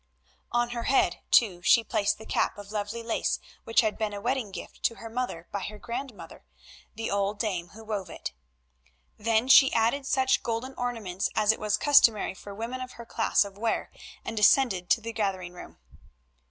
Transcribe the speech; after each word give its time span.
On 0.51 0.71
her 0.71 0.85
head, 0.85 1.17
too, 1.29 1.61
she 1.61 1.83
placed 1.83 2.17
the 2.17 2.25
cap 2.25 2.57
of 2.57 2.71
lovely 2.71 3.03
lace 3.03 3.39
which 3.65 3.81
had 3.81 3.99
been 3.99 4.13
a 4.13 4.19
wedding 4.19 4.49
gift 4.51 4.81
to 4.85 4.95
her 4.95 5.11
mother 5.11 5.47
by 5.51 5.59
her 5.59 5.77
grandmother, 5.77 6.43
the 6.95 7.11
old 7.11 7.37
dame 7.37 7.67
who 7.75 7.83
wove 7.83 8.09
it. 8.09 8.31
Then 9.19 9.47
she 9.47 9.71
added 9.73 10.07
such 10.07 10.41
golden 10.41 10.73
ornaments 10.73 11.29
as 11.35 11.51
it 11.51 11.59
was 11.59 11.77
customary 11.77 12.33
for 12.33 12.51
women 12.55 12.81
of 12.81 12.93
her 12.93 13.05
class 13.05 13.43
to 13.43 13.51
wear, 13.51 13.91
and 14.25 14.35
descended 14.35 14.89
to 14.89 15.01
the 15.01 15.13
gathering 15.13 15.53
room. 15.53 15.77